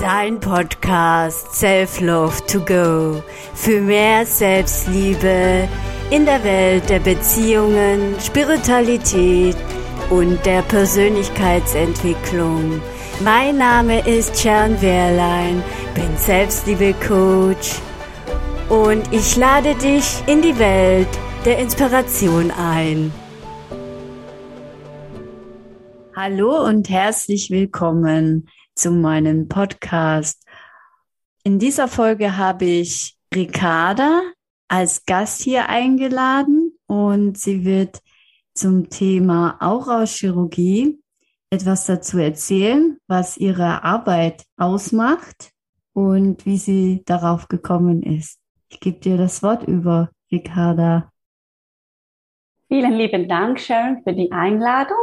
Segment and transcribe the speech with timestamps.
[0.00, 5.68] Dein Podcast Self Love to Go für mehr Selbstliebe
[6.10, 9.56] in der Welt der Beziehungen, Spiritualität
[10.08, 12.80] und der Persönlichkeitsentwicklung.
[13.22, 15.62] Mein Name ist Sharon Wehrlein,
[15.94, 17.74] bin Selbstliebe-Coach
[18.70, 21.08] und ich lade dich in die Welt
[21.44, 23.12] der Inspiration ein.
[26.16, 30.46] Hallo und herzlich willkommen zu meinem Podcast.
[31.44, 34.22] In dieser Folge habe ich Ricarda
[34.68, 38.00] als Gast hier eingeladen und sie wird
[38.54, 41.00] zum Thema Aurachirurgie
[41.50, 45.50] etwas dazu erzählen, was ihre Arbeit ausmacht
[45.92, 48.38] und wie sie darauf gekommen ist.
[48.68, 51.10] Ich gebe dir das Wort über, Ricarda.
[52.68, 54.96] Vielen lieben Dank, Sharon, für die Einladung.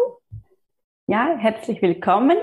[1.07, 2.37] Ja, herzlich willkommen.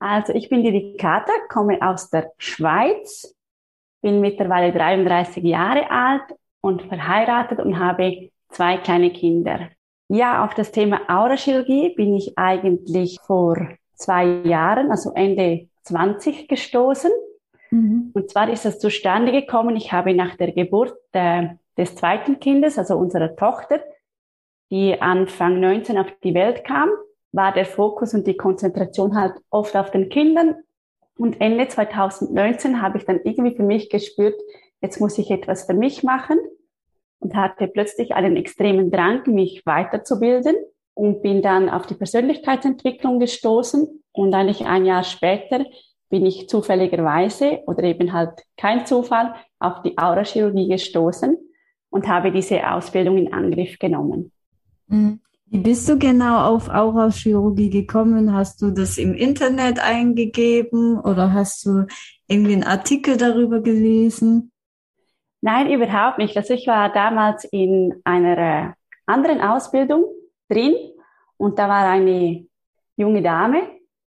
[0.00, 3.36] Also ich bin die Ricarda, komme aus der Schweiz,
[4.00, 6.22] bin mittlerweile 33 Jahre alt
[6.62, 9.68] und verheiratet und habe zwei kleine Kinder.
[10.08, 13.56] Ja, auf das Thema Aurachirurgie bin ich eigentlich vor
[13.94, 17.10] zwei Jahren, also Ende 20 gestoßen.
[17.70, 18.10] Mhm.
[18.14, 22.78] Und zwar ist es zustande gekommen, ich habe nach der Geburt äh, des zweiten Kindes,
[22.78, 23.80] also unserer Tochter,
[24.70, 26.90] die Anfang 19 auf die Welt kam,
[27.32, 30.56] war der Fokus und die Konzentration halt oft auf den Kindern.
[31.16, 34.40] Und Ende 2019 habe ich dann irgendwie für mich gespürt,
[34.80, 36.38] jetzt muss ich etwas für mich machen
[37.18, 40.56] und hatte plötzlich einen extremen Drang, mich weiterzubilden
[40.94, 45.64] und bin dann auf die Persönlichkeitsentwicklung gestoßen und eigentlich ein Jahr später
[46.08, 51.36] bin ich zufälligerweise oder eben halt kein Zufall auf die Aurachirurgie gestoßen
[51.90, 54.32] und habe diese Ausbildung in Angriff genommen.
[54.88, 55.20] Mhm.
[55.52, 58.32] Wie bist du genau auf Aurachirurgie gekommen?
[58.32, 61.86] Hast du das im Internet eingegeben oder hast du
[62.28, 64.52] irgendwie einen Artikel darüber gelesen?
[65.40, 66.36] Nein, überhaupt nicht.
[66.36, 68.74] Also ich war damals in einer
[69.06, 70.04] anderen Ausbildung
[70.48, 70.76] drin
[71.36, 72.46] und da war eine
[72.96, 73.62] junge Dame,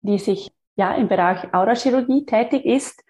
[0.02, 3.04] die sich ja im Bereich Aurachirurgie tätig ist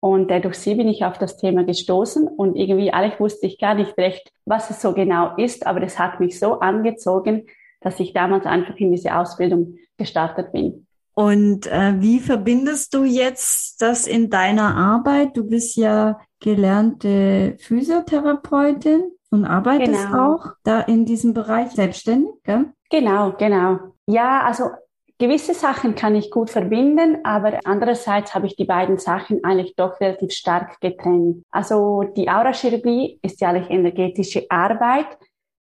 [0.00, 3.58] und äh, durch sie bin ich auf das Thema gestoßen und irgendwie eigentlich wusste ich
[3.58, 7.46] gar nicht recht, was es so genau ist, aber es hat mich so angezogen,
[7.80, 10.86] dass ich damals einfach in diese Ausbildung gestartet bin.
[11.14, 15.36] Und äh, wie verbindest du jetzt das in deiner Arbeit?
[15.36, 20.34] Du bist ja gelernte Physiotherapeutin und arbeitest genau.
[20.34, 22.72] auch da in diesem Bereich selbstständig, gell?
[22.90, 23.78] Genau, genau.
[24.06, 24.70] Ja, also
[25.18, 30.00] gewisse Sachen kann ich gut verbinden, aber andererseits habe ich die beiden Sachen eigentlich doch
[30.00, 31.44] relativ stark getrennt.
[31.50, 35.06] Also die Aurachirurgie ist ja eigentlich energetische Arbeit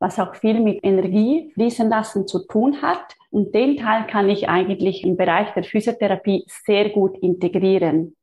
[0.04, 3.16] was auch viel mit Energie fließen lassen zu tun hat.
[3.30, 8.14] Und den Teil kann ich eigentlich im Bereich der Physiotherapie sehr gut integrieren.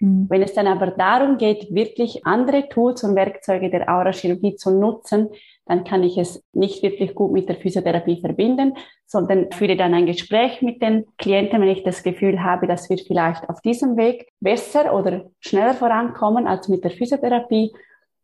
[0.00, 0.26] Mhm.
[0.28, 5.28] Wenn es dann aber darum geht, wirklich andere Tools und Werkzeuge der Aurachirurgie zu nutzen,
[5.64, 8.74] dann kann ich es nicht wirklich gut mit der Physiotherapie verbinden,
[9.06, 12.98] sondern führe dann ein Gespräch mit den Klienten, wenn ich das Gefühl habe, dass wir
[12.98, 17.70] vielleicht auf diesem Weg besser oder schneller vorankommen als mit der Physiotherapie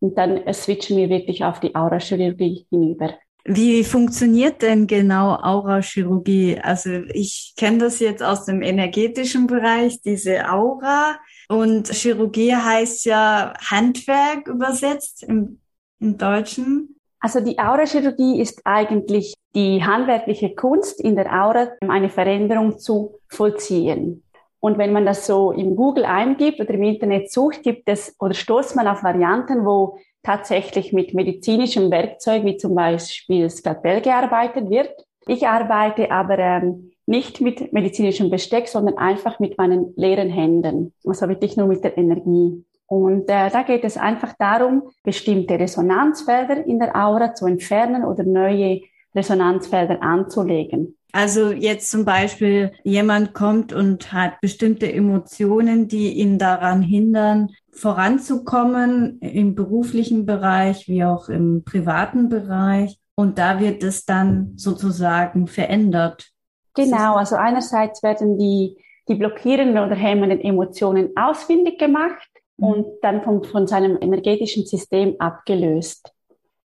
[0.00, 3.14] und dann switchen wir wirklich auf die Aurachirurgie hinüber.
[3.46, 6.58] Wie funktioniert denn genau Aurachirurgie?
[6.62, 11.18] Also ich kenne das jetzt aus dem energetischen Bereich, diese Aura.
[11.50, 15.60] Und Chirurgie heißt ja Handwerk übersetzt im,
[16.00, 16.96] im Deutschen.
[17.20, 24.23] Also die Aurachirurgie ist eigentlich die handwerkliche Kunst, in der Aura eine Veränderung zu vollziehen.
[24.64, 28.32] Und wenn man das so im Google eingibt oder im Internet sucht, gibt es oder
[28.32, 34.88] stoßt man auf Varianten, wo tatsächlich mit medizinischem Werkzeug, wie zum Beispiel Skalpell gearbeitet wird.
[35.26, 41.28] Ich arbeite aber ähm, nicht mit medizinischem Besteck, sondern einfach mit meinen leeren Händen, also
[41.28, 42.64] wirklich nur mit der Energie.
[42.86, 48.24] Und äh, da geht es einfach darum, bestimmte Resonanzfelder in der Aura zu entfernen oder
[48.24, 48.80] neue
[49.14, 50.96] Resonanzfelder anzulegen.
[51.14, 59.20] Also jetzt zum Beispiel jemand kommt und hat bestimmte Emotionen, die ihn daran hindern, voranzukommen
[59.20, 62.98] im beruflichen Bereich wie auch im privaten Bereich.
[63.14, 66.32] Und da wird es dann sozusagen verändert.
[66.74, 68.76] Genau, also einerseits werden die,
[69.06, 72.66] die blockierenden oder hemmenden Emotionen ausfindig gemacht mhm.
[72.66, 76.12] und dann von, von seinem energetischen System abgelöst,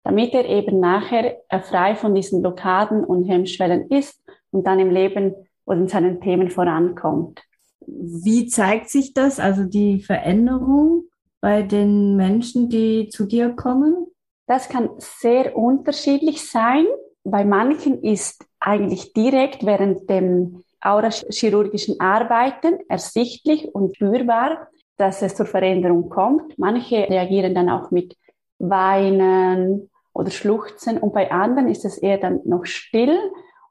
[0.06, 5.36] damit er eben nachher frei von diesen Blockaden und Hemmschwellen ist und dann im Leben
[5.66, 7.42] oder in seinen Themen vorankommt.
[7.86, 11.06] Wie zeigt sich das, also die Veränderung
[11.42, 14.08] bei den Menschen, die zu dir kommen?
[14.48, 16.86] Das kann sehr unterschiedlich sein.
[17.24, 25.46] Bei manchen ist eigentlich direkt während dem aurachirurgischen Arbeiten ersichtlich und spürbar, dass es zur
[25.46, 26.58] Veränderung kommt.
[26.58, 28.16] Manche reagieren dann auch mit
[28.60, 33.18] Weinen oder Schluchzen und bei anderen ist es eher dann noch still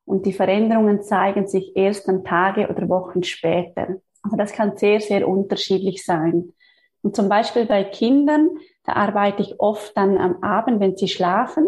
[0.09, 4.01] und die Veränderungen zeigen sich erst dann Tage oder Wochen später.
[4.23, 6.55] Also das kann sehr, sehr unterschiedlich sein.
[7.03, 8.49] Und zum Beispiel bei Kindern,
[8.85, 11.67] da arbeite ich oft dann am Abend, wenn sie schlafen.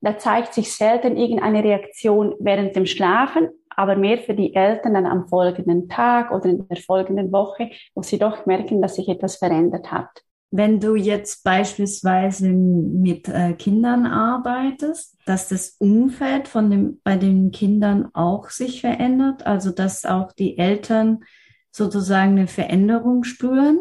[0.00, 5.06] Da zeigt sich selten irgendeine Reaktion während dem Schlafen, aber mehr für die Eltern dann
[5.06, 9.36] am folgenden Tag oder in der folgenden Woche, wo sie doch merken, dass sich etwas
[9.36, 10.22] verändert hat.
[10.56, 17.50] Wenn du jetzt beispielsweise mit äh, Kindern arbeitest, dass das Umfeld von dem, bei den
[17.50, 21.24] Kindern auch sich verändert, also dass auch die Eltern
[21.72, 23.80] sozusagen eine Veränderung spüren?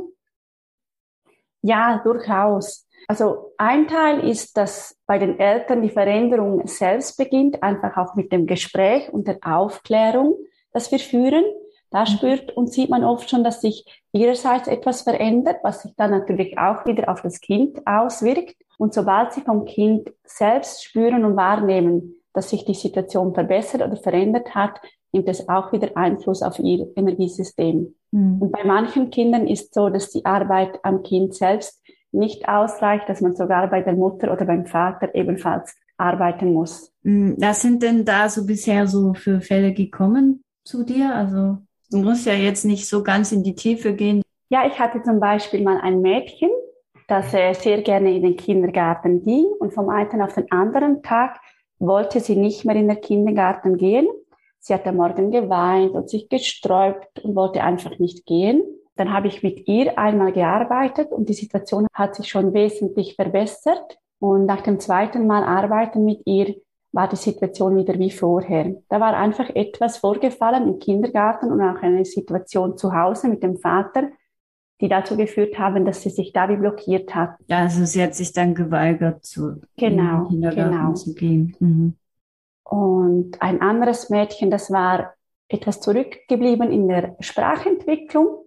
[1.61, 2.87] Ja, durchaus.
[3.07, 8.31] Also ein Teil ist, dass bei den Eltern die Veränderung selbst beginnt, einfach auch mit
[8.31, 10.37] dem Gespräch und der Aufklärung,
[10.71, 11.45] das wir führen.
[11.93, 16.09] Da spürt und sieht man oft schon, dass sich ihrerseits etwas verändert, was sich dann
[16.09, 18.55] natürlich auch wieder auf das Kind auswirkt.
[18.79, 23.95] Und sobald sie vom Kind selbst spüren und wahrnehmen, dass sich die Situation verbessert oder
[23.95, 24.81] verändert hat,
[25.11, 27.93] nimmt es auch wieder Einfluss auf ihr Energiesystem.
[28.09, 28.41] Mhm.
[28.41, 31.79] Und bei manchen Kindern ist so, dass die Arbeit am Kind selbst
[32.11, 36.91] nicht ausreicht, dass man sogar bei der Mutter oder beim Vater ebenfalls arbeiten muss.
[37.03, 37.35] Mhm.
[37.39, 41.13] Was sind denn da so bisher so für Fälle gekommen zu dir?
[41.13, 41.59] Also
[41.93, 44.23] Du musst ja jetzt nicht so ganz in die Tiefe gehen.
[44.49, 46.49] Ja, ich hatte zum Beispiel mal ein Mädchen,
[47.07, 51.39] das äh, sehr gerne in den Kindergarten ging und vom einen auf den anderen Tag
[51.77, 54.07] wollte sie nicht mehr in den Kindergarten gehen.
[54.57, 58.63] Sie hat am Morgen geweint und sich gesträubt und wollte einfach nicht gehen.
[58.95, 63.99] Dann habe ich mit ihr einmal gearbeitet und die Situation hat sich schon wesentlich verbessert.
[64.17, 66.55] Und nach dem zweiten Mal arbeiten mit ihr
[66.93, 68.75] war die Situation wieder wie vorher.
[68.87, 73.57] Da war einfach etwas vorgefallen im Kindergarten und auch eine Situation zu Hause mit dem
[73.57, 74.09] Vater,
[74.79, 77.35] die dazu geführt haben, dass sie sich da wie blockiert hat.
[77.47, 80.93] Ja, also sie hat sich dann geweigert, zu genau, Kindergarten genau.
[80.93, 81.55] zu gehen.
[81.59, 81.95] Mhm.
[82.63, 85.13] Und ein anderes Mädchen, das war
[85.47, 88.37] etwas zurückgeblieben in der Sprachentwicklung,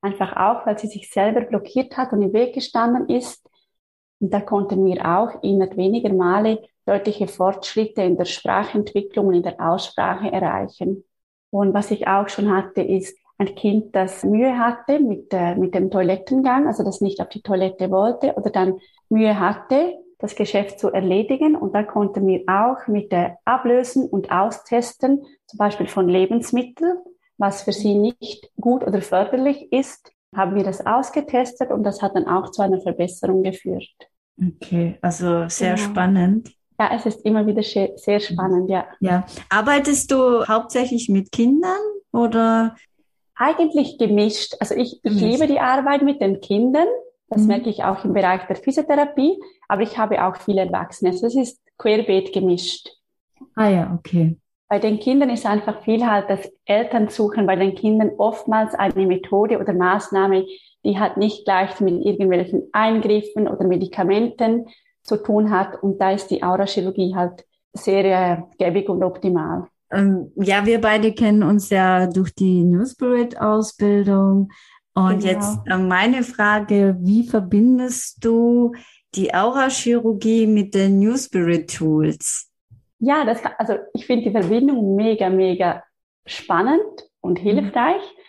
[0.00, 3.46] einfach auch, weil sie sich selber blockiert hat und im Weg gestanden ist.
[4.20, 9.42] Und da konnten wir auch innerhalb weniger Male deutliche Fortschritte in der Sprachentwicklung und in
[9.42, 11.04] der Aussprache erreichen.
[11.50, 15.74] Und was ich auch schon hatte, ist ein Kind, das Mühe hatte mit, äh, mit
[15.74, 20.80] dem Toilettengang, also das nicht auf die Toilette wollte oder dann Mühe hatte, das Geschäft
[20.80, 21.54] zu erledigen.
[21.54, 26.98] Und da konnten wir auch mit der Ablösen und Austesten, zum Beispiel von Lebensmitteln,
[27.38, 32.14] was für sie nicht gut oder förderlich ist, haben wir das ausgetestet und das hat
[32.14, 33.88] dann auch zu einer Verbesserung geführt.
[34.40, 35.88] Okay, also sehr genau.
[35.88, 36.52] spannend.
[36.78, 38.86] Ja, es ist immer wieder sehr spannend, ja.
[39.00, 39.26] Ja.
[39.50, 41.80] Arbeitest du hauptsächlich mit Kindern
[42.12, 42.76] oder?
[43.34, 44.54] Eigentlich gemischt.
[44.60, 46.86] Also ich, ich liebe die Arbeit mit den Kindern.
[47.28, 47.48] Das mhm.
[47.48, 49.40] merke ich auch im Bereich der Physiotherapie.
[49.68, 51.10] Aber ich habe auch viele Erwachsene.
[51.10, 52.88] Also das ist querbeet gemischt.
[53.54, 54.36] Ah ja, okay.
[54.68, 59.06] Bei den Kindern ist einfach viel halt, dass Eltern suchen bei den Kindern oftmals eine
[59.06, 60.46] Methode oder Maßnahme,
[60.84, 64.66] die halt nicht gleich mit irgendwelchen Eingriffen oder Medikamenten
[65.02, 65.82] zu tun hat.
[65.82, 69.68] Und da ist die Aurachirurgie halt sehr äh, gäbig und optimal.
[69.90, 74.50] Ähm, ja, wir beide kennen uns ja durch die New Spirit Ausbildung.
[74.94, 75.32] Und genau.
[75.32, 78.72] jetzt äh, meine Frage, wie verbindest du
[79.14, 82.47] die Aurachirurgie mit den New Spirit Tools?
[82.98, 85.84] Ja, das also ich finde die Verbindung mega, mega
[86.26, 86.82] spannend
[87.20, 87.42] und mhm.
[87.42, 88.02] hilfreich.
[88.02, 88.22] Mhm.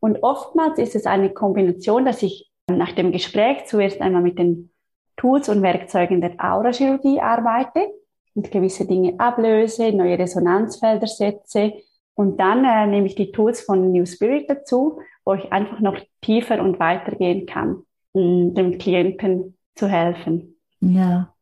[0.00, 4.70] Und oftmals ist es eine Kombination, dass ich nach dem Gespräch zuerst einmal mit den
[5.16, 7.86] Tools und Werkzeugen der Aurachirurgie arbeite
[8.34, 11.74] und gewisse Dinge ablöse, neue Resonanzfelder setze.
[12.14, 15.98] Und dann äh, nehme ich die Tools von New Spirit dazu, wo ich einfach noch
[16.20, 20.56] tiefer und weiter gehen kann, um dem Klienten zu helfen.
[20.80, 21.32] Ja,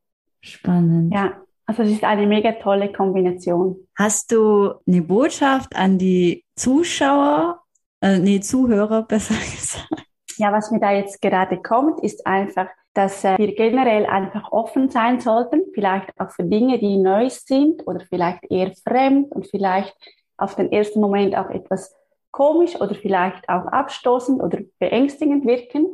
[0.40, 1.12] spannend.
[1.12, 1.41] Ja,
[1.78, 3.76] also es ist eine mega tolle Kombination.
[3.96, 7.62] Hast du eine Botschaft an die Zuschauer,
[8.00, 10.06] äh, nee, Zuhörer besser gesagt?
[10.36, 14.90] Ja, was mir da jetzt gerade kommt, ist einfach, dass äh, wir generell einfach offen
[14.90, 19.94] sein sollten, vielleicht auch für Dinge, die neu sind oder vielleicht eher fremd und vielleicht
[20.36, 21.94] auf den ersten Moment auch etwas
[22.32, 25.86] komisch oder vielleicht auch abstoßend oder beängstigend wirken.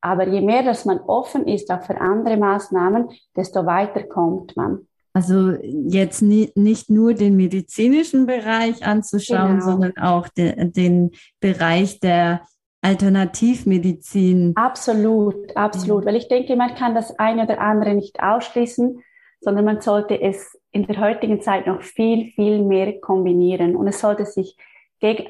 [0.00, 4.86] Aber je mehr, dass man offen ist auch für andere Maßnahmen, desto weiter kommt man.
[5.14, 9.64] Also jetzt nie, nicht nur den medizinischen Bereich anzuschauen, genau.
[9.64, 12.42] sondern auch de, den Bereich der
[12.82, 14.52] Alternativmedizin.
[14.56, 16.04] Absolut, absolut.
[16.04, 19.00] Weil ich denke, man kann das eine oder andere nicht ausschließen,
[19.40, 23.76] sondern man sollte es in der heutigen Zeit noch viel, viel mehr kombinieren.
[23.76, 24.56] Und es sollte sich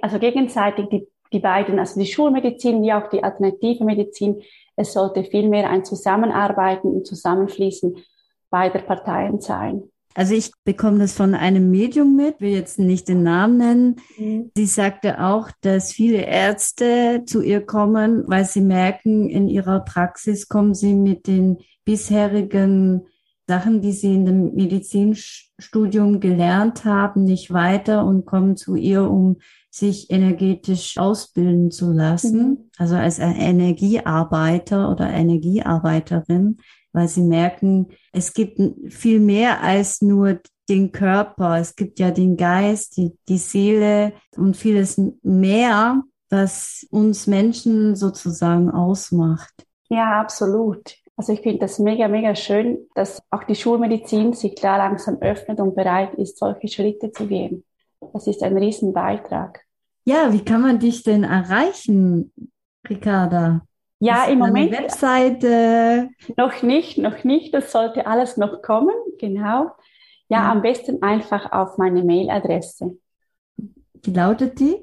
[0.01, 4.41] also gegenseitig die, die beiden, also die Schulmedizin wie auch die alternative Medizin,
[4.77, 7.97] es sollte vielmehr ein Zusammenarbeiten und Zusammenfließen
[8.51, 9.83] beider Parteien sein.
[10.15, 13.97] Also ich bekomme das von einem Medium mit, will jetzt nicht den Namen nennen.
[14.17, 14.51] Mhm.
[14.57, 20.49] Sie sagte auch, dass viele Ärzte zu ihr kommen, weil sie merken, in ihrer Praxis
[20.49, 23.07] kommen sie mit den bisherigen
[23.49, 29.39] Sachen, die sie in dem Medizinstudium gelernt haben, nicht weiter und kommen zu ihr, um
[29.69, 32.49] sich energetisch ausbilden zu lassen.
[32.49, 32.59] Mhm.
[32.79, 36.59] Also als Energiearbeiter oder Energiearbeiterin
[36.95, 38.59] weil sie merken, es gibt
[38.89, 41.59] viel mehr als nur den Körper.
[41.59, 48.71] Es gibt ja den Geist, die, die Seele und vieles mehr, was uns Menschen sozusagen
[48.71, 49.67] ausmacht.
[49.91, 50.95] Ja, absolut.
[51.17, 55.61] Also ich finde das mega, mega schön, dass auch die Schulmedizin sich da langsam öffnet
[55.61, 57.65] und bereit ist, solche Schritte zu gehen.
[58.13, 59.61] Das ist ein Riesenbeitrag.
[60.05, 62.33] Ja, wie kann man dich denn erreichen,
[62.89, 63.63] Ricarda?
[64.05, 64.73] Ja, im Moment.
[64.73, 66.11] Webseite.
[66.37, 67.55] Noch nicht, noch nicht.
[67.55, 68.95] Das sollte alles noch kommen.
[69.19, 69.71] Genau.
[70.29, 70.53] Ja, ja.
[70.53, 72.99] am besten einfach auf meine Mailadresse.
[73.57, 74.77] Wie lautet die?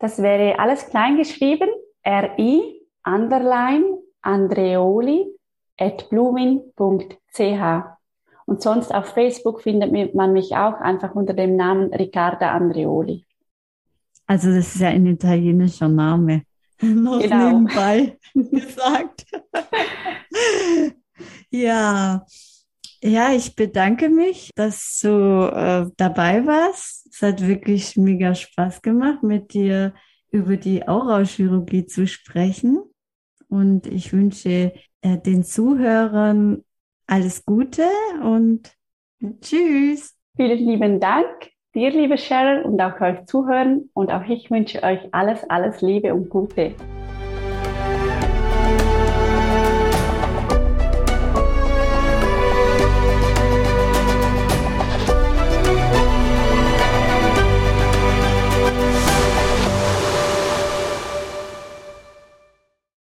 [0.00, 1.68] Das wäre alles klein geschrieben.
[2.04, 5.26] ri underline andreoli
[5.78, 7.84] at blumin.ch.
[8.46, 13.24] Und sonst auf Facebook findet man mich auch einfach unter dem Namen Riccarda Andreoli.
[14.26, 16.42] Also das ist ja ein italienischer Name.
[16.82, 17.60] noch genau.
[17.60, 19.26] nebenbei gesagt.
[21.50, 22.24] ja.
[23.02, 27.06] Ja, ich bedanke mich, dass du äh, dabei warst.
[27.12, 29.92] Es hat wirklich mega Spaß gemacht, mit dir
[30.30, 32.82] über die Aurachirurgie zu sprechen.
[33.48, 36.64] Und ich wünsche äh, den Zuhörern
[37.06, 37.86] alles Gute
[38.22, 38.72] und
[39.42, 40.16] tschüss.
[40.36, 43.90] Vielen lieben Dank dir, liebe Cheryl, und auch euch zuhören.
[43.94, 46.74] Und auch ich wünsche euch alles, alles Liebe und Gute.